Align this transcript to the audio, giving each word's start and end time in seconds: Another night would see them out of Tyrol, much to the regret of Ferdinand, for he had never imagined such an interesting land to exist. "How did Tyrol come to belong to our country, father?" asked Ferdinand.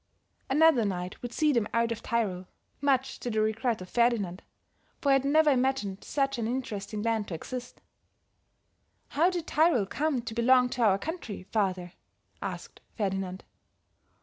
Another 0.49 0.83
night 0.83 1.21
would 1.21 1.31
see 1.31 1.53
them 1.53 1.67
out 1.75 1.91
of 1.91 2.01
Tyrol, 2.01 2.47
much 2.81 3.19
to 3.19 3.29
the 3.29 3.39
regret 3.39 3.83
of 3.83 3.89
Ferdinand, 3.91 4.41
for 4.99 5.11
he 5.11 5.13
had 5.13 5.23
never 5.25 5.51
imagined 5.51 6.03
such 6.03 6.39
an 6.39 6.47
interesting 6.47 7.03
land 7.03 7.27
to 7.27 7.35
exist. 7.35 7.81
"How 9.09 9.29
did 9.29 9.45
Tyrol 9.45 9.85
come 9.85 10.23
to 10.23 10.33
belong 10.33 10.69
to 10.69 10.81
our 10.81 10.97
country, 10.97 11.43
father?" 11.51 11.93
asked 12.41 12.81
Ferdinand. 12.97 13.43